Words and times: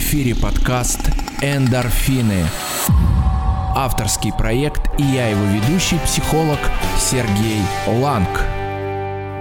эфире 0.00 0.34
подкаст 0.34 1.10
«Эндорфины». 1.42 2.46
Авторский 3.76 4.32
проект 4.32 4.80
и 4.98 5.02
я 5.02 5.28
его 5.28 5.44
ведущий, 5.44 5.98
психолог 5.98 6.58
Сергей 6.98 7.60
Ланг. 7.86 8.28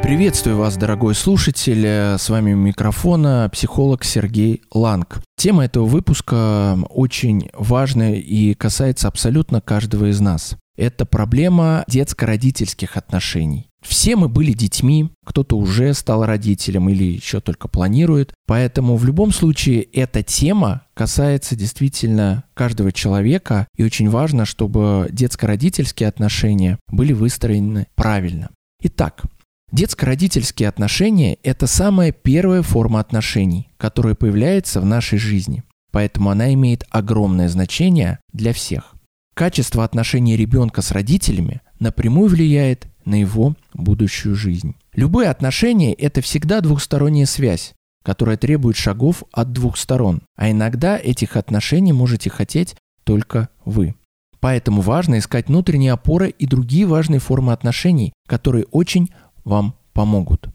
Приветствую 0.03 0.57
вас, 0.57 0.75
дорогой 0.75 1.15
слушатель. 1.15 1.85
С 2.17 2.29
вами 2.29 2.53
у 2.53 2.57
микрофона 2.57 3.49
психолог 3.53 4.03
Сергей 4.03 4.61
Ланг. 4.73 5.21
Тема 5.37 5.63
этого 5.63 5.85
выпуска 5.85 6.77
очень 6.89 7.49
важная 7.53 8.15
и 8.15 8.53
касается 8.53 9.07
абсолютно 9.07 9.61
каждого 9.61 10.11
из 10.11 10.19
нас. 10.19 10.57
Это 10.77 11.05
проблема 11.05 11.85
детско-родительских 11.87 12.97
отношений. 12.97 13.68
Все 13.81 14.15
мы 14.15 14.27
были 14.27 14.51
детьми, 14.51 15.09
кто-то 15.25 15.57
уже 15.57 15.93
стал 15.93 16.25
родителем 16.25 16.89
или 16.89 17.03
еще 17.03 17.39
только 17.39 17.67
планирует. 17.67 18.33
Поэтому 18.45 18.97
в 18.97 19.05
любом 19.05 19.31
случае 19.31 19.83
эта 19.83 20.21
тема 20.21 20.83
касается 20.93 21.55
действительно 21.55 22.43
каждого 22.53 22.91
человека. 22.91 23.67
И 23.77 23.83
очень 23.83 24.09
важно, 24.09 24.45
чтобы 24.45 25.07
детско-родительские 25.11 26.09
отношения 26.09 26.77
были 26.91 27.13
выстроены 27.13 27.87
правильно. 27.95 28.49
Итак, 28.81 29.23
детско-родительские 29.71 30.67
отношения– 30.67 31.37
это 31.43 31.67
самая 31.67 32.11
первая 32.11 32.61
форма 32.61 32.99
отношений, 32.99 33.69
которая 33.77 34.15
появляется 34.15 34.81
в 34.81 34.85
нашей 34.85 35.19
жизни. 35.19 35.63
Поэтому 35.91 36.29
она 36.29 36.53
имеет 36.53 36.85
огромное 36.89 37.49
значение 37.49 38.19
для 38.33 38.53
всех. 38.53 38.95
Качество 39.33 39.85
отношений 39.85 40.35
ребенка 40.35 40.81
с 40.81 40.91
родителями 40.91 41.61
напрямую 41.79 42.29
влияет 42.29 42.88
на 43.05 43.19
его 43.19 43.55
будущую 43.73 44.35
жизнь. 44.35 44.75
Любые 44.93 45.29
отношения– 45.29 45.93
это 45.95 46.21
всегда 46.21 46.61
двухсторонняя 46.61 47.25
связь, 47.25 47.73
которая 48.03 48.37
требует 48.37 48.75
шагов 48.75 49.23
от 49.31 49.51
двух 49.51 49.77
сторон, 49.77 50.21
а 50.35 50.51
иногда 50.51 50.97
этих 50.97 51.35
отношений 51.37 51.93
можете 51.93 52.29
хотеть 52.29 52.75
только 53.03 53.49
вы. 53.65 53.95
Поэтому 54.39 54.81
важно 54.81 55.19
искать 55.19 55.47
внутренние 55.47 55.91
опоры 55.91 56.29
и 56.29 56.45
другие 56.45 56.85
важные 56.85 57.19
формы 57.19 57.51
отношений, 57.51 58.13
которые 58.27 58.65
очень 58.71 59.09
вам 59.43 59.75
помогут. 59.93 60.47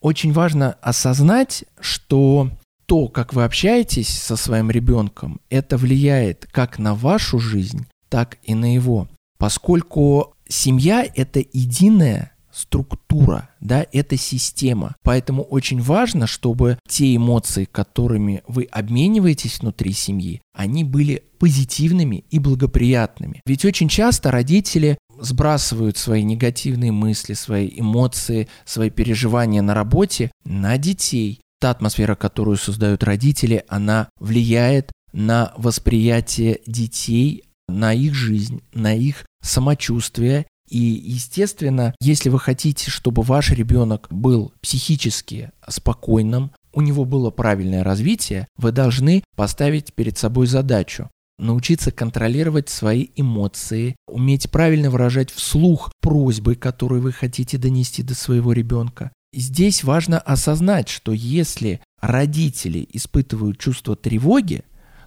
Очень 0.00 0.32
важно 0.32 0.72
осознать, 0.80 1.64
что 1.78 2.50
то, 2.86 3.08
как 3.08 3.34
вы 3.34 3.44
общаетесь 3.44 4.08
со 4.08 4.36
своим 4.36 4.70
ребенком, 4.70 5.40
это 5.50 5.76
влияет 5.76 6.48
как 6.50 6.78
на 6.78 6.94
вашу 6.94 7.38
жизнь, 7.38 7.86
так 8.08 8.38
и 8.42 8.54
на 8.54 8.74
его. 8.74 9.08
Поскольку 9.38 10.34
семья– 10.48 11.04
это 11.14 11.40
единая 11.52 12.32
структура, 12.52 13.48
да, 13.60 13.86
это 13.92 14.16
система. 14.16 14.94
Поэтому 15.02 15.42
очень 15.42 15.80
важно, 15.80 16.26
чтобы 16.26 16.78
те 16.86 17.16
эмоции, 17.16 17.64
которыми 17.64 18.42
вы 18.46 18.64
обмениваетесь 18.64 19.60
внутри 19.60 19.92
семьи, 19.92 20.42
они 20.54 20.84
были 20.84 21.24
позитивными 21.38 22.24
и 22.30 22.38
благоприятными. 22.38 23.40
Ведь 23.46 23.64
очень 23.64 23.88
часто 23.88 24.30
родители 24.30 24.98
сбрасывают 25.18 25.96
свои 25.96 26.22
негативные 26.22 26.92
мысли, 26.92 27.32
свои 27.34 27.70
эмоции, 27.74 28.48
свои 28.64 28.90
переживания 28.90 29.62
на 29.62 29.74
работе 29.74 30.30
на 30.44 30.76
детей. 30.78 31.40
Та 31.60 31.70
атмосфера, 31.70 32.16
которую 32.16 32.56
создают 32.56 33.02
родители, 33.02 33.64
она 33.68 34.08
влияет 34.18 34.92
на 35.12 35.52
восприятие 35.56 36.60
детей, 36.66 37.44
на 37.68 37.92
их 37.92 38.14
жизнь, 38.14 38.62
на 38.72 38.94
их 38.94 39.24
самочувствие. 39.42 40.46
И, 40.68 40.78
естественно, 40.78 41.94
если 42.00 42.28
вы 42.28 42.38
хотите, 42.38 42.90
чтобы 42.90 43.22
ваш 43.22 43.50
ребенок 43.50 44.06
был 44.10 44.52
психически 44.60 45.50
спокойным, 45.68 46.52
у 46.72 46.80
него 46.80 47.04
было 47.04 47.30
правильное 47.30 47.84
развитие, 47.84 48.48
вы 48.56 48.72
должны 48.72 49.22
поставить 49.36 49.92
перед 49.92 50.16
собой 50.16 50.46
задачу 50.46 51.10
научиться 51.38 51.90
контролировать 51.90 52.68
свои 52.68 53.08
эмоции, 53.16 53.96
уметь 54.06 54.50
правильно 54.50 54.90
выражать 54.90 55.30
вслух 55.30 55.92
просьбы, 56.00 56.54
которые 56.54 57.02
вы 57.02 57.12
хотите 57.12 57.58
донести 57.58 58.02
до 58.02 58.14
своего 58.14 58.52
ребенка. 58.52 59.10
Здесь 59.34 59.82
важно 59.82 60.18
осознать, 60.18 60.88
что 60.88 61.12
если 61.12 61.80
родители 62.00 62.86
испытывают 62.92 63.58
чувство 63.58 63.96
тревоги, 63.96 64.62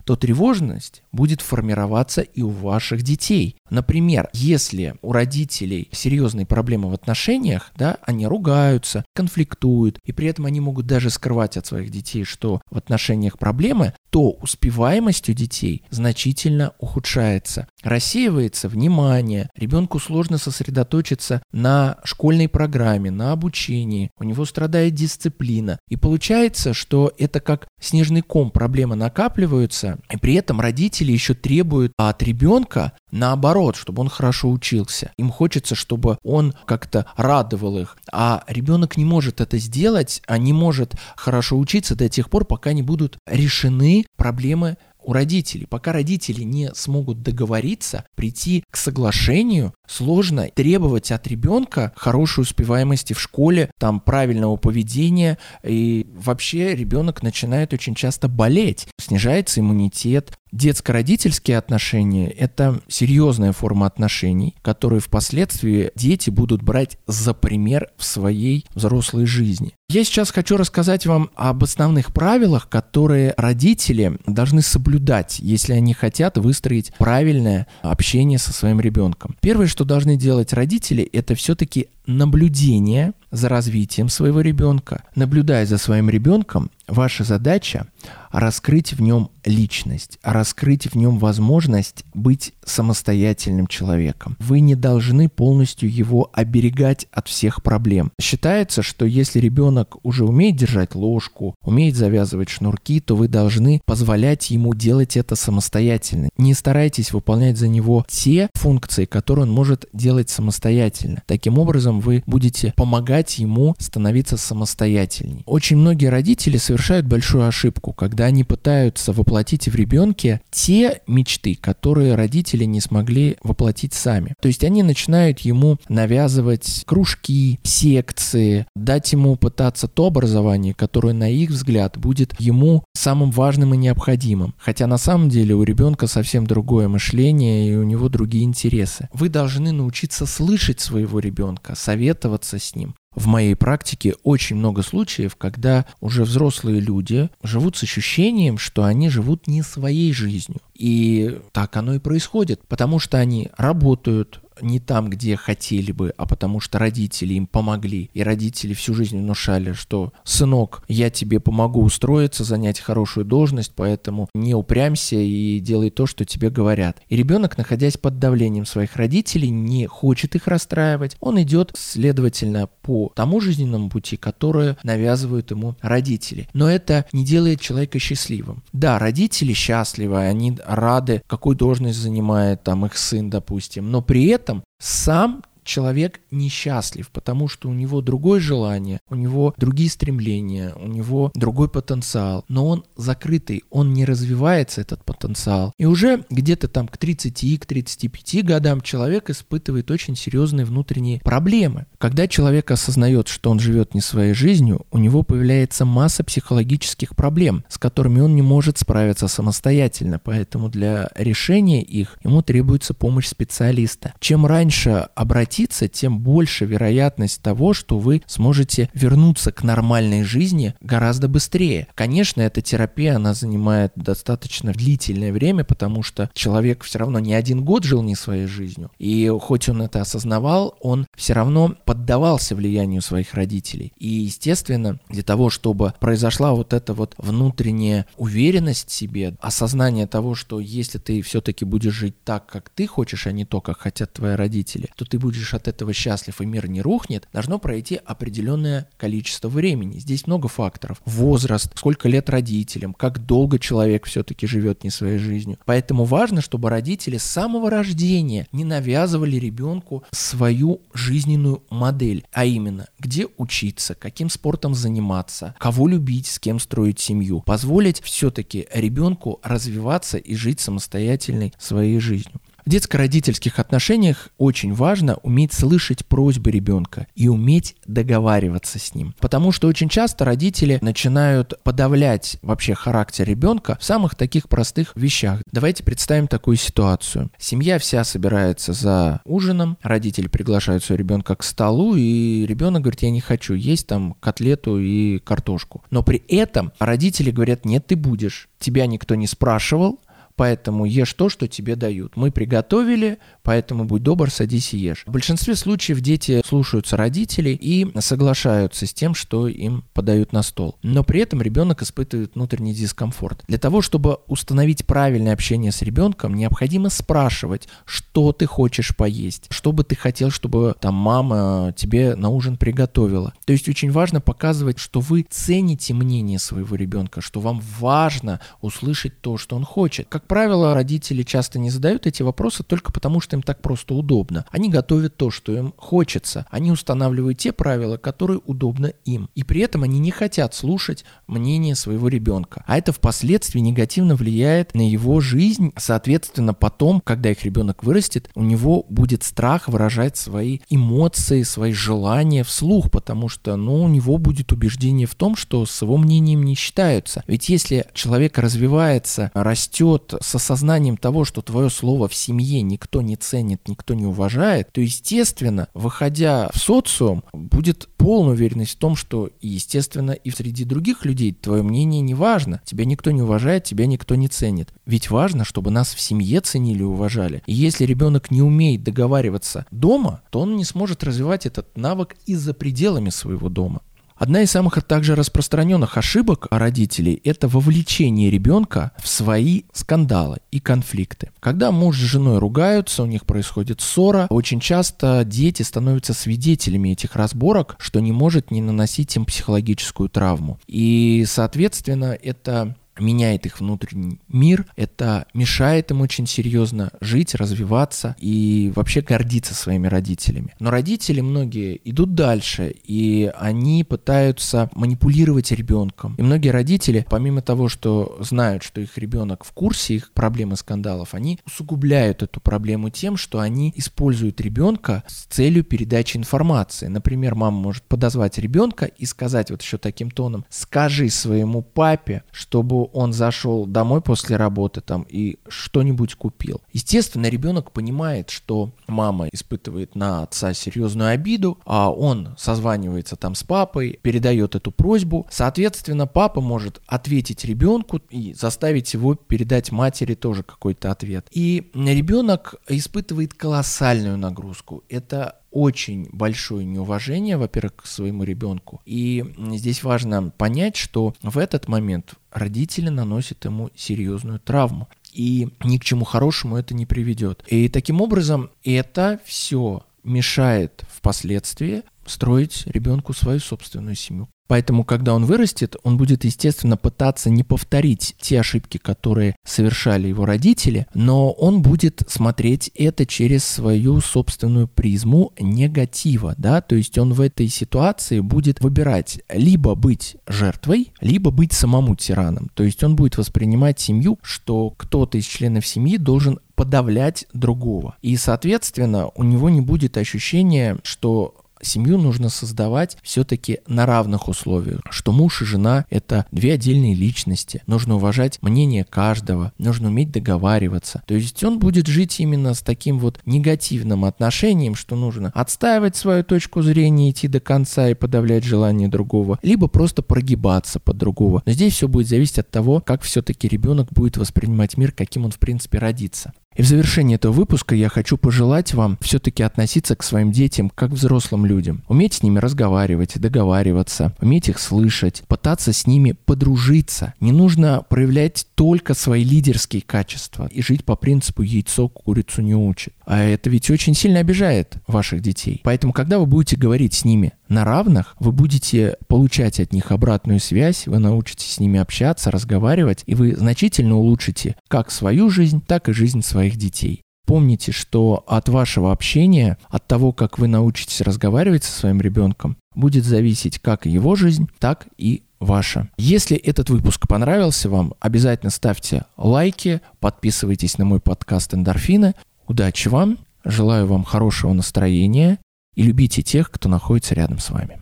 то 0.05 0.15
тревожность 0.15 1.03
будет 1.11 1.41
формироваться 1.41 2.21
и 2.21 2.41
у 2.41 2.49
ваших 2.49 3.01
детей. 3.01 3.57
Например, 3.69 4.29
если 4.33 4.95
у 5.01 5.11
родителей 5.11 5.89
серьезные 5.91 6.45
проблемы 6.45 6.89
в 6.89 6.93
отношениях, 6.93 7.71
да, 7.75 7.97
они 8.03 8.27
ругаются, 8.27 9.03
конфликтуют, 9.13 9.99
и 10.05 10.11
при 10.11 10.27
этом 10.27 10.45
они 10.45 10.59
могут 10.59 10.85
даже 10.85 11.09
скрывать 11.09 11.57
от 11.57 11.65
своих 11.65 11.89
детей, 11.89 12.23
что 12.23 12.61
в 12.69 12.77
отношениях 12.77 13.39
проблемы, 13.39 13.93
то 14.11 14.31
успеваемость 14.31 15.29
у 15.29 15.33
детей 15.33 15.83
значительно 15.89 16.73
ухудшается. 16.79 17.67
Рассеивается 17.83 18.69
внимание, 18.69 19.49
ребенку 19.57 19.99
сложно 19.99 20.37
сосредоточиться 20.37 21.41
на 21.51 21.97
школьной 22.03 22.47
программе, 22.47 23.11
на 23.11 23.31
обучении, 23.31 24.11
у 24.17 24.23
него 24.23 24.45
страдает 24.45 24.93
дисциплина. 24.93 25.79
И 25.89 25.97
получается, 25.97 26.73
что 26.73 27.11
это 27.17 27.39
как 27.39 27.67
снежный 27.81 28.21
ком, 28.21 28.51
проблемы 28.51 28.95
накапливаются, 28.95 29.94
и 30.11 30.17
при 30.17 30.33
этом 30.35 30.61
родители 30.61 31.11
еще 31.11 31.33
требуют 31.33 31.93
от 31.97 32.21
ребенка 32.23 32.93
наоборот, 33.11 33.75
чтобы 33.75 34.01
он 34.01 34.09
хорошо 34.09 34.49
учился. 34.49 35.11
Им 35.17 35.29
хочется, 35.29 35.75
чтобы 35.75 36.17
он 36.23 36.53
как-то 36.65 37.05
радовал 37.15 37.79
их. 37.79 37.97
А 38.11 38.43
ребенок 38.47 38.97
не 38.97 39.05
может 39.05 39.41
это 39.41 39.57
сделать, 39.57 40.21
а 40.27 40.37
не 40.37 40.53
может 40.53 40.95
хорошо 41.15 41.57
учиться 41.57 41.95
до 41.95 42.09
тех 42.09 42.29
пор, 42.29 42.45
пока 42.45 42.73
не 42.73 42.81
будут 42.81 43.17
решены 43.25 44.05
проблемы 44.17 44.77
у 45.05 45.13
родителей. 45.13 45.67
Пока 45.67 45.93
родители 45.93 46.43
не 46.43 46.71
смогут 46.73 47.21
договориться, 47.21 48.05
прийти 48.15 48.63
к 48.69 48.77
соглашению, 48.77 49.73
сложно 49.87 50.49
требовать 50.53 51.11
от 51.11 51.27
ребенка 51.27 51.93
хорошей 51.95 52.41
успеваемости 52.41 53.13
в 53.13 53.21
школе, 53.21 53.71
там 53.77 53.99
правильного 53.99 54.55
поведения, 54.57 55.37
и 55.63 56.07
вообще 56.13 56.75
ребенок 56.75 57.23
начинает 57.23 57.73
очень 57.73 57.95
часто 57.95 58.27
болеть, 58.27 58.87
снижается 58.99 59.59
иммунитет, 59.59 60.33
Детско-родительские 60.55 61.57
отношения– 61.57 62.29
это 62.39 62.79
серьезная 62.87 63.51
форма 63.51 63.87
отношений, 63.87 64.55
которые 64.61 65.01
впоследствии 65.01 65.91
дети 65.95 66.29
будут 66.29 66.63
брать 66.63 66.97
за 67.07 67.33
пример 67.33 67.89
в 67.97 68.05
своей 68.05 68.65
взрослой 68.73 69.25
жизни. 69.25 69.73
Я 69.89 70.05
сейчас 70.05 70.31
хочу 70.31 70.55
рассказать 70.55 71.05
вам 71.05 71.29
об 71.35 71.63
основных 71.63 72.13
правилах, 72.13 72.69
которые 72.69 73.33
родители 73.35 74.17
должны 74.25 74.61
соблюдать, 74.61 75.39
если 75.39 75.73
они 75.73 75.93
хотят 75.93 76.37
выстроить 76.37 76.93
правильное 76.97 77.67
общение 77.81 78.39
со 78.39 78.53
своим 78.53 78.79
ребенком. 78.79 79.35
Первое, 79.41 79.67
что 79.67 79.83
должны 79.83 80.15
делать 80.15 80.53
родители, 80.53 81.03
это 81.03 81.35
все-таки 81.35 81.89
наблюдение 82.07 83.13
за 83.31 83.49
развитием 83.49 84.09
своего 84.09 84.41
ребенка. 84.41 85.03
Наблюдая 85.15 85.65
за 85.65 85.77
своим 85.77 86.09
ребенком, 86.09 86.71
ваша 86.87 87.23
задача 87.23 87.87
раскрыть 88.31 88.93
в 88.93 89.01
нем 89.01 89.29
личность, 89.45 90.19
раскрыть 90.21 90.87
в 90.87 90.95
нем 90.95 91.19
возможность 91.19 92.03
быть 92.13 92.53
самостоятельным 92.65 93.67
человеком. 93.67 94.35
Вы 94.39 94.59
не 94.59 94.75
должны 94.75 95.29
полностью 95.29 95.89
его 95.89 96.29
оберегать 96.33 97.07
от 97.11 97.27
всех 97.27 97.63
проблем. 97.63 98.11
Считается, 98.19 98.81
что 98.81 99.05
если 99.05 99.39
ребенок 99.39 99.97
уже 100.03 100.25
умеет 100.25 100.57
держать 100.57 100.95
ложку, 100.95 101.55
умеет 101.63 101.95
завязывать 101.95 102.49
шнурки, 102.49 102.99
то 102.99 103.15
вы 103.15 103.27
должны 103.27 103.81
позволять 103.85 104.49
ему 104.49 104.73
делать 104.73 105.15
это 105.15 105.35
самостоятельно. 105.35 106.29
Не 106.37 106.53
старайтесь 106.53 107.13
выполнять 107.13 107.57
за 107.57 107.67
него 107.67 108.05
те 108.09 108.49
функции, 108.55 109.05
которые 109.05 109.43
он 109.43 109.51
может 109.51 109.85
делать 109.93 110.29
самостоятельно. 110.29 111.23
Таким 111.25 111.57
образом, 111.57 112.01
вы 112.01 112.23
будете 112.25 112.73
помогать 112.75 113.37
ему 113.37 113.75
становиться 113.79 114.35
самостоятельней. 114.35 115.43
Очень 115.45 115.77
многие 115.77 116.07
родители 116.07 116.57
совершают 116.75 117.05
большую 117.05 117.47
ошибку, 117.47 117.93
когда 117.93 118.25
они 118.25 118.43
пытаются 118.43 119.13
воплотить 119.13 119.69
в 119.69 119.75
ребенке 119.75 120.41
те 120.51 120.99
мечты, 121.07 121.55
которые 121.55 122.15
родители 122.15 122.65
не 122.65 122.81
смогли 122.81 123.37
воплотить 123.43 123.93
сами. 123.93 124.33
То 124.41 124.49
есть 124.49 124.61
они 124.65 124.83
начинают 124.83 125.39
ему 125.39 125.77
навязывать 125.87 126.83
кружки, 126.85 127.61
секции, 127.63 128.67
дать 128.75 129.13
ему 129.13 129.37
пытаться 129.37 129.87
то 129.87 130.07
образование, 130.07 130.73
которое 130.73 131.13
на 131.13 131.29
их 131.29 131.49
взгляд 131.49 131.97
будет 131.97 132.37
ему 132.41 132.83
самым 132.93 133.31
важным 133.31 133.73
и 133.73 133.77
необходимым. 133.77 134.53
Хотя 134.57 134.85
на 134.85 134.97
самом 134.97 135.29
деле 135.29 135.55
у 135.55 135.63
ребенка 135.63 136.07
совсем 136.07 136.45
другое 136.45 136.89
мышление 136.89 137.71
и 137.71 137.75
у 137.77 137.83
него 137.83 138.09
другие 138.09 138.43
интересы. 138.43 139.07
Вы 139.13 139.29
должны 139.29 139.71
научиться 139.71 140.25
слышать 140.25 140.81
своего 140.81 141.19
ребенка, 141.19 141.73
советоваться 141.75 142.59
с 142.59 142.75
ним, 142.75 142.95
в 143.15 143.27
моей 143.27 143.55
практике 143.55 144.15
очень 144.23 144.57
много 144.57 144.81
случаев, 144.81 145.35
когда 145.35 145.85
уже 146.01 146.23
взрослые 146.23 146.79
люди 146.79 147.29
живут 147.43 147.77
с 147.77 147.83
ощущением, 147.83 148.57
что 148.57 148.83
они 148.83 149.09
живут 149.09 149.47
не 149.47 149.61
своей 149.63 150.13
жизнью. 150.13 150.59
И 150.73 151.39
так 151.51 151.75
оно 151.77 151.95
и 151.95 151.99
происходит, 151.99 152.61
потому 152.67 152.99
что 152.99 153.17
они 153.17 153.49
работают, 153.57 154.41
не 154.61 154.79
там, 154.79 155.09
где 155.09 155.35
хотели 155.35 155.91
бы, 155.91 156.13
а 156.17 156.25
потому 156.25 156.59
что 156.59 156.79
родители 156.79 157.33
им 157.33 157.47
помогли. 157.47 158.09
И 158.13 158.23
родители 158.23 158.73
всю 158.73 158.93
жизнь 158.93 159.17
внушали, 159.17 159.73
что 159.73 160.13
«сынок, 160.23 160.83
я 160.87 161.09
тебе 161.09 161.39
помогу 161.39 161.83
устроиться, 161.83 162.43
занять 162.43 162.79
хорошую 162.79 163.25
должность, 163.25 163.73
поэтому 163.75 164.29
не 164.33 164.53
упрямься 164.53 165.15
и 165.15 165.59
делай 165.59 165.89
то, 165.89 166.05
что 166.05 166.25
тебе 166.25 166.49
говорят». 166.49 166.97
И 167.09 167.15
ребенок, 167.15 167.57
находясь 167.57 167.97
под 167.97 168.19
давлением 168.19 168.65
своих 168.65 168.95
родителей, 168.95 169.49
не 169.49 169.87
хочет 169.87 170.35
их 170.35 170.47
расстраивать. 170.47 171.17
Он 171.19 171.41
идет, 171.41 171.71
следовательно, 171.75 172.67
по 172.81 173.11
тому 173.15 173.41
жизненному 173.41 173.89
пути, 173.89 174.17
которое 174.17 174.77
навязывают 174.83 175.51
ему 175.51 175.75
родители. 175.81 176.47
Но 176.53 176.69
это 176.69 177.05
не 177.11 177.25
делает 177.25 177.61
человека 177.61 177.99
счастливым. 177.99 178.63
Да, 178.73 178.99
родители 178.99 179.53
счастливы, 179.53 180.19
они 180.19 180.57
рады, 180.65 181.21
какую 181.27 181.55
должность 181.55 181.97
занимает 181.97 182.63
там 182.63 182.85
их 182.85 182.97
сын, 182.97 183.29
допустим, 183.29 183.89
но 183.89 184.01
при 184.01 184.27
этом 184.27 184.44
сам 184.79 185.41
человек 185.65 186.21
несчастлив, 186.31 187.09
потому 187.09 187.47
что 187.49 187.67
у 187.67 187.73
него 187.73 188.01
другое 188.01 188.39
желание, 188.39 188.99
у 189.09 189.15
него 189.15 189.53
другие 189.57 189.89
стремления, 189.89 190.73
у 190.75 190.87
него 190.87 191.31
другой 191.33 191.67
потенциал, 191.67 192.45
но 192.47 192.67
он 192.67 192.85
закрытый, 192.95 193.63
он 193.69 193.93
не 193.93 194.05
развивается, 194.05 194.81
этот 194.81 195.03
потенциал. 195.03 195.73
И 195.77 195.85
уже 195.85 196.23
где-то 196.29 196.67
там 196.67 196.87
к 196.87 196.97
30, 196.97 197.59
к 197.59 197.65
35 197.65 198.45
годам 198.45 198.81
человек 198.81 199.29
испытывает 199.29 199.91
очень 199.91 200.15
серьезные 200.15 200.65
внутренние 200.65 201.19
проблемы. 201.19 201.87
Когда 201.97 202.27
человек 202.27 202.71
осознает, 202.71 203.27
что 203.27 203.49
он 203.49 203.59
живет 203.59 203.93
не 203.93 204.01
своей 204.01 204.33
жизнью, 204.33 204.85
у 204.91 204.99
него 204.99 205.23
появляется 205.23 205.85
масса 205.85 206.23
психологических 206.23 207.15
проблем, 207.15 207.65
с 207.67 207.77
которыми 207.77 208.19
он 208.19 208.35
не 208.35 208.43
может 208.43 208.77
справиться 208.77 209.27
самостоятельно, 209.27 210.19
поэтому 210.23 210.69
для 210.69 211.09
решения 211.15 211.81
их 211.81 212.17
ему 212.23 212.43
требуется 212.43 212.93
помощь 212.93 213.27
специалиста. 213.27 214.13
Чем 214.19 214.45
раньше 214.45 215.07
обратиться 215.15 215.54
обратиться, 215.55 215.87
тем 215.87 216.19
больше 216.19 216.65
вероятность 216.65 217.41
того, 217.41 217.73
что 217.73 217.97
вы 217.97 218.21
сможете 218.27 218.89
вернуться 218.93 219.51
к 219.51 219.63
нормальной 219.63 220.23
жизни 220.23 220.73
гораздо 220.81 221.27
быстрее. 221.27 221.87
Конечно, 221.95 222.41
эта 222.41 222.61
терапия, 222.61 223.15
она 223.15 223.33
занимает 223.33 223.93
достаточно 223.95 224.73
длительное 224.73 225.31
время, 225.31 225.63
потому 225.63 226.03
что 226.03 226.29
человек 226.33 226.83
все 226.83 226.99
равно 226.99 227.19
не 227.19 227.33
один 227.33 227.63
год 227.63 227.83
жил 227.83 228.01
не 228.01 228.15
своей 228.15 228.47
жизнью. 228.47 228.91
И 228.99 229.31
хоть 229.41 229.69
он 229.69 229.81
это 229.81 230.01
осознавал, 230.01 230.75
он 230.81 231.07
все 231.15 231.33
равно 231.33 231.75
поддавался 231.85 232.55
влиянию 232.55 233.01
своих 233.01 233.33
родителей. 233.33 233.93
И, 233.97 234.07
естественно, 234.07 234.99
для 235.09 235.23
того, 235.23 235.49
чтобы 235.49 235.93
произошла 235.99 236.51
вот 236.51 236.73
эта 236.73 236.93
вот 236.93 237.15
внутренняя 237.17 238.05
уверенность 238.17 238.89
в 238.89 238.93
себе, 238.93 239.35
осознание 239.39 240.07
того, 240.07 240.35
что 240.35 240.59
если 240.59 240.97
ты 240.97 241.21
все-таки 241.21 241.65
будешь 241.65 241.93
жить 241.93 242.15
так, 242.23 242.45
как 242.45 242.69
ты 242.69 242.87
хочешь, 242.87 243.27
а 243.27 243.31
не 243.31 243.45
то, 243.45 243.61
как 243.61 243.79
хотят 243.79 244.11
твои 244.13 244.35
родители, 244.35 244.89
то 244.97 245.05
ты 245.05 245.17
будешь 245.17 245.44
будешь 245.45 245.53
от 245.53 245.67
этого 245.67 245.93
счастлив 245.93 246.41
и 246.41 246.45
мир 246.45 246.67
не 246.67 246.81
рухнет, 246.81 247.27
должно 247.31 247.59
пройти 247.59 247.99
определенное 248.03 248.87
количество 248.97 249.47
времени. 249.47 249.99
Здесь 249.99 250.25
много 250.25 250.47
факторов. 250.47 251.01
Возраст, 251.05 251.71
сколько 251.77 252.09
лет 252.09 252.29
родителям, 252.29 252.93
как 252.93 253.25
долго 253.25 253.59
человек 253.59 254.05
все-таки 254.05 254.47
живет 254.47 254.83
не 254.83 254.89
своей 254.89 255.19
жизнью. 255.19 255.57
Поэтому 255.65 256.05
важно, 256.05 256.41
чтобы 256.41 256.69
родители 256.69 257.17
с 257.17 257.23
самого 257.23 257.69
рождения 257.69 258.47
не 258.51 258.63
навязывали 258.63 259.35
ребенку 259.35 260.03
свою 260.11 260.81
жизненную 260.93 261.61
модель, 261.69 262.25
а 262.31 262.45
именно, 262.45 262.87
где 262.99 263.27
учиться, 263.37 263.93
каким 263.93 264.29
спортом 264.29 264.73
заниматься, 264.73 265.53
кого 265.59 265.87
любить, 265.87 266.27
с 266.27 266.39
кем 266.39 266.59
строить 266.59 266.99
семью. 266.99 267.41
Позволить 267.41 268.01
все-таки 268.01 268.67
ребенку 268.73 269.39
развиваться 269.43 270.17
и 270.17 270.35
жить 270.35 270.59
самостоятельной 270.59 271.53
своей 271.59 271.99
жизнью. 271.99 272.39
В 272.65 272.69
детско-родительских 272.71 273.59
отношениях 273.59 274.29
очень 274.39 274.73
важно 274.73 275.17
уметь 275.17 275.53
слышать 275.53 276.03
просьбы 276.03 276.49
ребенка 276.49 277.05
и 277.13 277.27
уметь 277.27 277.75
договариваться 277.85 278.79
с 278.79 278.95
ним. 278.95 279.13
Потому 279.19 279.51
что 279.51 279.67
очень 279.67 279.87
часто 279.87 280.25
родители 280.25 280.79
начинают 280.81 281.61
подавлять 281.63 282.39
вообще 282.41 282.73
характер 282.73 283.27
ребенка 283.27 283.77
в 283.79 283.83
самых 283.83 284.15
таких 284.15 284.49
простых 284.49 284.93
вещах. 284.95 285.43
Давайте 285.51 285.83
представим 285.83 286.27
такую 286.27 286.57
ситуацию. 286.57 287.29
Семья 287.37 287.77
вся 287.77 288.03
собирается 288.03 288.73
за 288.73 289.21
ужином, 289.25 289.77
родители 289.83 290.27
приглашают 290.27 290.83
своего 290.83 291.01
ребенка 291.03 291.35
к 291.35 291.43
столу, 291.43 291.93
и 291.95 292.47
ребенок 292.47 292.81
говорит, 292.81 293.03
я 293.03 293.11
не 293.11 293.21
хочу 293.21 293.53
есть 293.53 293.85
там 293.85 294.15
котлету 294.19 294.79
и 294.79 295.19
картошку. 295.19 295.83
Но 295.91 296.01
при 296.01 296.17
этом 296.17 296.71
родители 296.79 297.29
говорят, 297.29 297.63
нет, 297.63 297.85
ты 297.85 297.95
будешь. 297.95 298.49
Тебя 298.57 298.87
никто 298.87 299.13
не 299.13 299.27
спрашивал, 299.27 299.99
поэтому 300.35 300.85
ешь 300.85 301.13
то, 301.13 301.29
что 301.29 301.47
тебе 301.47 301.75
дают. 301.75 302.15
Мы 302.15 302.31
приготовили, 302.31 303.19
поэтому 303.43 303.85
будь 303.85 304.03
добр, 304.03 304.29
садись 304.29 304.73
и 304.73 304.77
ешь. 304.77 305.03
В 305.05 305.11
большинстве 305.11 305.55
случаев 305.55 306.01
дети 306.01 306.41
слушаются 306.45 306.97
родителей 306.97 307.53
и 307.53 307.87
соглашаются 307.99 308.85
с 308.85 308.93
тем, 308.93 309.15
что 309.15 309.47
им 309.47 309.83
подают 309.93 310.33
на 310.33 310.43
стол. 310.43 310.77
Но 310.83 311.03
при 311.03 311.21
этом 311.21 311.41
ребенок 311.41 311.81
испытывает 311.81 312.35
внутренний 312.35 312.73
дискомфорт. 312.73 313.43
Для 313.47 313.57
того, 313.57 313.81
чтобы 313.81 314.19
установить 314.27 314.85
правильное 314.85 315.33
общение 315.33 315.71
с 315.71 315.81
ребенком, 315.81 316.33
необходимо 316.35 316.89
спрашивать, 316.89 317.67
что 317.85 318.31
ты 318.31 318.45
хочешь 318.45 318.95
поесть, 318.95 319.47
что 319.49 319.71
бы 319.71 319.83
ты 319.83 319.95
хотел, 319.95 320.31
чтобы 320.31 320.75
там 320.79 320.95
мама 320.95 321.73
тебе 321.75 322.15
на 322.15 322.29
ужин 322.29 322.57
приготовила. 322.57 323.33
То 323.45 323.53
есть 323.53 323.69
очень 323.69 323.91
важно 323.91 324.21
показывать, 324.21 324.79
что 324.79 324.99
вы 324.99 325.25
цените 325.29 325.93
мнение 325.93 326.39
своего 326.39 326.75
ребенка, 326.75 327.21
что 327.21 327.39
вам 327.39 327.61
важно 327.79 328.39
услышать 328.61 329.21
то, 329.21 329.37
что 329.37 329.55
он 329.55 329.63
хочет. 329.63 330.07
Как 330.09 330.24
правило, 330.25 330.73
родители 330.73 331.23
часто 331.23 331.59
не 331.59 331.69
задают 331.69 332.07
эти 332.07 332.23
вопросы 332.23 332.63
только 332.63 332.91
потому, 332.91 333.21
что 333.21 333.35
им 333.35 333.41
так 333.41 333.61
просто 333.61 333.93
удобно. 333.93 334.45
Они 334.51 334.69
готовят 334.69 335.17
то, 335.17 335.31
что 335.31 335.51
им 335.51 335.73
хочется. 335.77 336.45
Они 336.49 336.71
устанавливают 336.71 337.37
те 337.37 337.51
правила, 337.51 337.97
которые 337.97 338.41
удобны 338.45 338.93
им. 339.05 339.29
И 339.35 339.43
при 339.43 339.61
этом 339.61 339.83
они 339.83 339.99
не 339.99 340.11
хотят 340.11 340.53
слушать 340.53 341.05
мнение 341.27 341.75
своего 341.75 342.07
ребенка. 342.07 342.63
А 342.67 342.77
это 342.77 342.91
впоследствии 342.91 343.59
негативно 343.59 344.15
влияет 344.15 344.73
на 344.73 344.87
его 344.87 345.19
жизнь. 345.19 345.71
Соответственно, 345.77 346.53
потом, 346.53 347.01
когда 347.01 347.31
их 347.31 347.43
ребенок 347.43 347.83
вырастет, 347.83 348.29
у 348.35 348.43
него 348.43 348.85
будет 348.89 349.23
страх 349.23 349.67
выражать 349.67 350.17
свои 350.17 350.59
эмоции, 350.69 351.43
свои 351.43 351.73
желания 351.73 352.43
вслух, 352.43 352.91
потому 352.91 353.29
что 353.29 353.55
ну, 353.55 353.83
у 353.83 353.87
него 353.87 354.17
будет 354.17 354.51
убеждение 354.51 355.07
в 355.07 355.15
том, 355.15 355.35
что 355.35 355.65
с 355.65 355.81
его 355.81 355.97
мнением 355.97 356.43
не 356.43 356.55
считаются. 356.55 357.23
Ведь 357.27 357.49
если 357.49 357.85
человек 357.93 358.37
развивается, 358.37 359.31
растет, 359.33 360.14
с 360.21 360.35
осознанием 360.35 360.97
того, 360.97 361.25
что 361.25 361.41
твое 361.41 361.69
слово 361.69 362.07
в 362.07 362.15
семье 362.15 362.61
никто 362.61 363.01
не 363.01 363.15
ценит, 363.15 363.67
никто 363.67 363.93
не 363.93 364.05
уважает, 364.05 364.71
то, 364.71 364.81
естественно, 364.81 365.67
выходя 365.73 366.49
в 366.53 366.57
социум, 366.57 367.23
будет 367.33 367.89
полная 367.97 368.33
уверенность 368.33 368.73
в 368.73 368.77
том, 368.77 368.95
что, 368.95 369.29
естественно, 369.41 370.11
и 370.11 370.29
среди 370.29 370.63
других 370.63 371.05
людей 371.05 371.33
твое 371.33 371.63
мнение 371.63 372.01
не 372.01 372.13
важно. 372.13 372.61
Тебя 372.65 372.85
никто 372.85 373.11
не 373.11 373.21
уважает, 373.21 373.63
тебя 373.63 373.85
никто 373.85 374.15
не 374.15 374.27
ценит. 374.27 374.73
Ведь 374.85 375.09
важно, 375.09 375.45
чтобы 375.45 375.71
нас 375.71 375.93
в 375.93 375.99
семье 375.99 376.41
ценили 376.41 376.79
и 376.79 376.83
уважали. 376.83 377.43
И 377.45 377.53
если 377.53 377.85
ребенок 377.85 378.31
не 378.31 378.41
умеет 378.41 378.83
договариваться 378.83 379.65
дома, 379.71 380.21
то 380.29 380.39
он 380.41 380.55
не 380.55 380.65
сможет 380.65 381.03
развивать 381.03 381.45
этот 381.45 381.75
навык 381.75 382.15
и 382.25 382.35
за 382.35 382.53
пределами 382.53 383.09
своего 383.09 383.49
дома. 383.49 383.81
Одна 384.15 384.43
из 384.43 384.51
самых 384.51 384.81
также 384.83 385.13
распространенных 385.13 385.97
ошибок 385.97 386.47
родителей– 386.49 387.19
это 387.25 387.49
вовлечение 387.49 388.29
ребенка 388.29 388.93
в 388.97 389.09
свои 389.09 389.63
скандалы 389.73 390.37
и 390.51 390.61
конфликты. 390.61 391.31
Когда 391.41 391.71
муж 391.71 391.97
с 391.97 391.99
женой 391.99 392.39
ругаются, 392.39 393.03
у 393.03 393.07
них 393.07 393.25
происходит 393.25 393.81
ссора, 393.81 394.27
очень 394.29 394.61
часто 394.61 395.23
дети 395.25 395.63
становятся 395.63 396.13
свидетелями 396.13 396.89
этих 396.89 397.17
разборок, 397.17 397.75
что 397.77 397.99
не 397.99 398.13
может 398.13 398.51
не 398.51 398.61
наносить 398.61 399.13
им 399.17 399.25
психологическую 399.25 400.07
травму. 400.07 400.59
И, 400.65 401.25
соответственно, 401.27 402.17
это 402.21 402.77
меняет 402.99 403.45
их 403.45 403.59
внутренний 403.59 404.19
мир, 404.27 404.65
это 404.75 405.25
мешает 405.33 405.91
им 405.91 406.01
очень 406.01 406.27
серьезно 406.27 406.91
жить, 407.01 407.35
развиваться 407.35 408.15
и 408.19 408.71
вообще 408.75 409.01
гордиться 409.01 409.53
своими 409.53 409.87
родителями. 409.87 410.53
Но 410.59 410.71
родители 410.71 411.21
многие 411.21 411.79
идут 411.83 412.15
дальше, 412.15 412.73
и 412.83 413.31
они 413.37 413.83
пытаются 413.83 414.69
манипулировать 414.73 415.51
ребенком. 415.51 416.15
И 416.15 416.21
многие 416.21 416.49
родители, 416.49 417.05
помимо 417.09 417.41
того, 417.41 417.69
что 417.69 418.17
знают, 418.19 418.63
что 418.63 418.81
их 418.81 418.97
ребенок 418.97 419.43
в 419.43 419.51
курсе 419.51 419.95
их 419.95 420.11
проблем 420.13 420.53
и 420.53 420.55
скандалов, 420.55 421.13
они 421.13 421.39
усугубляют 421.45 422.23
эту 422.23 422.39
проблему 422.39 422.89
тем, 422.89 423.17
что 423.17 423.39
они 423.39 423.73
используют 423.75 424.41
ребенка 424.41 425.03
с 425.07 425.25
целью 425.25 425.63
передачи 425.63 426.17
информации. 426.17 426.87
Например, 426.87 427.35
мама 427.35 427.59
может 427.59 427.83
подозвать 427.83 428.37
ребенка 428.37 428.85
и 428.85 429.05
сказать 429.05 429.51
вот 429.51 429.61
еще 429.61 429.77
таким 429.77 430.11
тоном, 430.11 430.45
скажи 430.49 431.09
своему 431.09 431.61
папе, 431.61 432.23
чтобы 432.31 432.84
он 432.85 433.13
зашел 433.13 433.65
домой 433.65 434.01
после 434.01 434.37
работы 434.37 434.81
там 434.81 435.05
и 435.09 435.37
что-нибудь 435.47 436.15
купил. 436.15 436.61
Естественно, 436.73 437.27
ребенок 437.27 437.71
понимает, 437.71 438.29
что 438.29 438.71
мама 438.87 439.27
испытывает 439.31 439.95
на 439.95 440.23
отца 440.23 440.53
серьезную 440.53 441.09
обиду, 441.09 441.57
а 441.65 441.91
он 441.91 442.35
созванивается 442.37 443.15
там 443.15 443.35
с 443.35 443.43
папой, 443.43 443.99
передает 444.01 444.55
эту 444.55 444.71
просьбу. 444.71 445.27
Соответственно, 445.29 446.07
папа 446.07 446.41
может 446.41 446.81
ответить 446.87 447.45
ребенку 447.45 448.01
и 448.09 448.33
заставить 448.33 448.93
его 448.93 449.15
передать 449.15 449.71
матери 449.71 450.15
тоже 450.15 450.43
какой-то 450.43 450.91
ответ. 450.91 451.27
И 451.31 451.71
ребенок 451.73 452.55
испытывает 452.67 453.33
колоссальную 453.33 454.17
нагрузку. 454.17 454.83
Это 454.89 455.39
очень 455.55 456.09
большое 456.11 456.65
неуважение, 456.65 457.37
во-первых, 457.37 457.77
к 457.77 457.85
своему 457.85 458.23
ребенку. 458.23 458.81
И 458.85 459.23
здесь 459.53 459.83
важно 459.83 460.29
понять, 460.37 460.75
что 460.75 461.15
в 461.21 461.37
этот 461.37 461.69
момент 461.69 462.15
родители 462.29 462.89
наносят 462.89 463.45
ему 463.45 463.69
серьезную 463.73 464.41
травму. 464.41 464.89
И 465.13 465.47
ни 465.63 465.77
к 465.77 465.85
чему 465.85 466.03
хорошему 466.03 466.57
это 466.57 466.73
не 466.73 466.85
приведет. 466.85 467.41
И 467.47 467.69
таким 467.69 468.01
образом 468.01 468.49
это 468.65 469.21
все 469.23 469.85
мешает 470.03 470.83
впоследствии 470.89 471.83
строить 472.05 472.63
ребенку 472.67 473.13
свою 473.13 473.39
собственную 473.39 473.95
семью. 473.95 474.27
Поэтому, 474.47 474.83
когда 474.83 475.15
он 475.15 475.25
вырастет, 475.25 475.75
он 475.83 475.97
будет, 475.97 476.23
естественно, 476.23 476.77
пытаться 476.77 477.29
не 477.29 477.43
повторить 477.43 478.15
те 478.19 478.39
ошибки, 478.39 478.77
которые 478.77 479.35
совершали 479.43 480.07
его 480.07 480.25
родители, 480.25 480.85
но 480.93 481.31
он 481.31 481.61
будет 481.61 482.03
смотреть 482.07 482.69
это 482.75 483.05
через 483.05 483.43
свою 483.43 484.01
собственную 484.01 484.67
призму 484.67 485.33
негатива, 485.39 486.35
да, 486.37 486.61
то 486.61 486.75
есть 486.75 486.97
он 486.97 487.13
в 487.13 487.21
этой 487.21 487.47
ситуации 487.47 488.19
будет 488.19 488.61
выбирать 488.61 489.19
либо 489.29 489.73
быть 489.73 490.17
жертвой, 490.27 490.93
либо 491.01 491.31
быть 491.31 491.53
самому 491.53 491.95
тираном. 491.95 492.49
То 492.53 492.63
есть 492.63 492.83
он 492.83 492.95
будет 492.95 493.17
воспринимать 493.17 493.79
семью, 493.79 494.19
что 494.21 494.69
кто-то 494.69 495.17
из 495.17 495.25
членов 495.25 495.65
семьи 495.65 495.97
должен 495.97 496.39
подавлять 496.55 497.25
другого. 497.33 497.95
И, 498.01 498.15
соответственно, 498.15 499.09
у 499.15 499.23
него 499.23 499.49
не 499.49 499.61
будет 499.61 499.97
ощущения, 499.97 500.77
что 500.83 501.44
семью 501.61 501.97
нужно 501.97 502.29
создавать 502.29 502.97
все-таки 503.03 503.59
на 503.67 503.85
равных 503.85 504.27
условиях, 504.27 504.81
что 504.89 505.11
муж 505.11 505.41
и 505.41 505.45
жена— 505.45 505.85
это 505.89 506.25
две 506.31 506.53
отдельные 506.53 506.95
личности, 506.95 507.63
нужно 507.67 507.95
уважать 507.95 508.39
мнение 508.41 508.83
каждого, 508.83 509.51
нужно 509.57 509.89
уметь 509.89 510.11
договариваться. 510.11 511.03
То 511.07 511.13
есть 511.15 511.43
он 511.43 511.59
будет 511.59 511.87
жить 511.87 512.19
именно 512.19 512.53
с 512.53 512.61
таким 512.61 512.99
вот 512.99 513.19
негативным 513.25 514.05
отношением, 514.05 514.75
что 514.75 514.95
нужно 514.95 515.31
отстаивать 515.33 515.95
свою 515.95 516.23
точку 516.23 516.61
зрения, 516.61 517.11
идти 517.11 517.27
до 517.27 517.39
конца 517.39 517.89
и 517.89 517.93
подавлять 517.93 518.43
желание 518.43 518.87
другого, 518.87 519.39
либо 519.41 519.67
просто 519.67 520.01
прогибаться 520.01 520.79
под 520.79 520.97
другого. 520.97 521.43
Но 521.45 521.51
здесь 521.51 521.73
все 521.73 521.87
будет 521.87 522.07
зависеть 522.07 522.39
от 522.39 522.49
того, 522.49 522.81
как 522.81 523.01
все-таки 523.01 523.47
ребенок 523.47 523.87
будет 523.91 524.17
воспринимать 524.17 524.77
мир, 524.77 524.91
каким 524.91 525.25
он 525.25 525.31
в 525.31 525.39
принципе 525.39 525.79
родится. 525.79 526.33
И 526.55 526.61
в 526.61 526.65
завершении 526.65 527.15
этого 527.15 527.33
выпуска 527.33 527.75
я 527.75 527.89
хочу 527.89 528.17
пожелать 528.17 528.73
вам 528.73 528.97
все-таки 529.01 529.43
относиться 529.43 529.95
к 529.95 530.03
своим 530.03 530.31
детям 530.31 530.69
как 530.69 530.91
к 530.91 530.93
взрослым 530.93 531.45
людям. 531.45 531.83
Уметь 531.89 532.13
с 532.13 532.23
ними 532.23 532.39
разговаривать, 532.39 533.19
договариваться, 533.19 534.15
уметь 534.21 534.47
их 534.47 534.59
слышать, 534.59 535.23
пытаться 535.27 535.73
с 535.73 535.85
ними 535.85 536.13
подружиться. 536.13 537.13
Не 537.19 537.33
нужно 537.33 537.83
проявлять 537.87 538.47
только 538.55 538.93
свои 538.93 539.23
лидерские 539.23 539.81
качества 539.81 540.47
и 540.47 540.61
жить 540.61 540.85
по 540.85 540.95
принципу 540.95 541.41
яйцо 541.41 541.89
курицу 541.89 542.41
не 542.41 542.55
учит. 542.55 542.94
А 543.05 543.19
это 543.19 543.49
ведь 543.49 543.69
очень 543.69 543.93
сильно 543.93 544.19
обижает 544.19 544.77
ваших 544.87 545.21
детей. 545.21 545.61
Поэтому, 545.63 545.93
когда 545.93 546.19
вы 546.19 546.25
будете 546.25 546.57
говорить 546.57 546.93
с 546.93 547.05
ними 547.05 547.33
на 547.47 547.63
равных, 547.63 548.15
вы 548.19 548.31
будете 548.31 548.97
получать 549.07 549.59
от 549.59 549.73
них 549.73 549.91
обратную 549.91 550.39
связь, 550.39 550.87
вы 550.87 550.99
научитесь 550.99 551.53
с 551.53 551.59
ними 551.59 551.79
общаться, 551.79 552.31
разговаривать, 552.31 553.03
и 553.05 553.15
вы 553.15 553.35
значительно 553.35 553.97
улучшите 553.97 554.55
как 554.67 554.91
свою 554.91 555.29
жизнь, 555.29 555.61
так 555.65 555.89
и 555.89 555.93
жизнь 555.93 556.21
своих 556.21 556.57
детей. 556.57 557.01
Помните, 557.25 557.71
что 557.71 558.23
от 558.27 558.49
вашего 558.49 558.91
общения, 558.91 559.57
от 559.69 559.87
того, 559.87 560.11
как 560.11 560.37
вы 560.37 560.47
научитесь 560.47 561.01
разговаривать 561.01 561.63
со 561.63 561.71
своим 561.71 561.99
ребенком, 561.99 562.57
будет 562.75 563.03
зависеть 563.03 563.59
как 563.59 563.85
его 563.87 564.15
жизнь, 564.15 564.47
так 564.59 564.87
и 564.97 565.23
ваша. 565.39 565.89
Если 565.97 566.37
этот 566.37 566.69
выпуск 566.69 567.07
понравился 567.07 567.69
вам, 567.69 567.93
обязательно 567.99 568.51
ставьте 568.51 569.05
лайки, 569.17 569.81
подписывайтесь 569.99 570.77
на 570.77 570.85
мой 570.85 570.99
подкаст 570.99 571.53
«Эндорфины». 571.53 572.13
Удачи 572.47 572.89
вам, 572.89 573.17
желаю 573.43 573.87
вам 573.87 574.03
хорошего 574.03 574.53
настроения 574.53 575.39
и 575.75 575.83
любите 575.83 576.21
тех, 576.21 576.51
кто 576.51 576.69
находится 576.69 577.15
рядом 577.15 577.39
с 577.39 577.49
вами. 577.49 577.79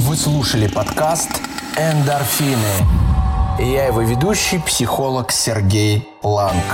Вы 0.00 0.16
слушали 0.16 0.68
подкаст 0.68 1.30
«Эндорфины». 1.76 2.56
Я 3.58 3.86
его 3.86 4.02
ведущий, 4.02 4.58
психолог 4.58 5.30
Сергей 5.32 6.06
Ланг. 6.22 6.64